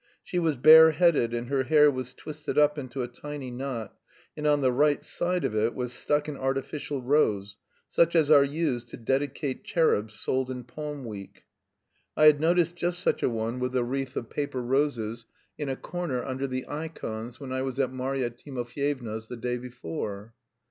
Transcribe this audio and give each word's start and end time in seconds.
She 0.23 0.39
was 0.39 0.57
bareheaded, 0.57 1.31
and 1.31 1.47
her 1.49 1.65
hair 1.65 1.91
was 1.91 2.15
twisted 2.15 2.57
up 2.57 2.79
into 2.79 3.03
a 3.03 3.07
tiny 3.07 3.51
knot, 3.51 3.95
and 4.35 4.47
on 4.47 4.61
the 4.61 4.71
right 4.71 5.03
side 5.03 5.45
of 5.45 5.55
it 5.55 5.75
was 5.75 5.93
stuck 5.93 6.27
an 6.27 6.37
artificial 6.37 7.03
rose, 7.03 7.59
such 7.87 8.15
as 8.15 8.31
are 8.31 8.43
used 8.43 8.89
to 8.89 8.97
dedicate 8.97 9.63
cherubs 9.63 10.15
sold 10.19 10.49
in 10.49 10.63
Palm 10.63 11.05
week. 11.05 11.43
I 12.17 12.25
had 12.25 12.39
noticed 12.41 12.75
just 12.75 12.97
such 12.97 13.21
a 13.21 13.29
one 13.29 13.59
with 13.59 13.75
a 13.75 13.83
wreath 13.83 14.15
of 14.15 14.31
paper 14.31 14.63
roses 14.63 15.27
in 15.55 15.69
a 15.69 15.75
corner 15.75 16.23
under 16.25 16.47
the 16.47 16.65
ikons 16.67 17.39
when 17.39 17.51
I 17.51 17.61
was 17.61 17.79
at 17.79 17.91
Marya 17.93 18.31
Timofyevna's 18.31 19.27
the 19.27 19.37
day 19.37 19.59
before. 19.59 20.33